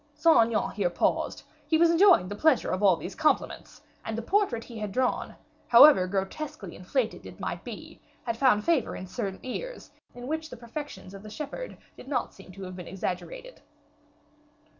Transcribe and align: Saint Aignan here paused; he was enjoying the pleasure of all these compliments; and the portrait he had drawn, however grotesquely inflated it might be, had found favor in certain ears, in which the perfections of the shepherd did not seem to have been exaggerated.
Saint 0.15 0.47
Aignan 0.47 0.71
here 0.71 0.89
paused; 0.89 1.43
he 1.67 1.77
was 1.77 1.91
enjoying 1.91 2.27
the 2.27 2.35
pleasure 2.35 2.71
of 2.71 2.81
all 2.81 2.95
these 2.97 3.13
compliments; 3.13 3.83
and 4.03 4.17
the 4.17 4.23
portrait 4.23 4.63
he 4.63 4.79
had 4.79 4.91
drawn, 4.91 5.35
however 5.67 6.07
grotesquely 6.07 6.75
inflated 6.75 7.23
it 7.23 7.39
might 7.39 7.63
be, 7.63 8.01
had 8.23 8.35
found 8.35 8.65
favor 8.65 8.95
in 8.95 9.05
certain 9.05 9.39
ears, 9.43 9.91
in 10.15 10.25
which 10.25 10.49
the 10.49 10.57
perfections 10.57 11.13
of 11.13 11.21
the 11.21 11.29
shepherd 11.29 11.77
did 11.97 12.07
not 12.07 12.33
seem 12.33 12.51
to 12.53 12.63
have 12.63 12.75
been 12.75 12.87
exaggerated. 12.87 13.61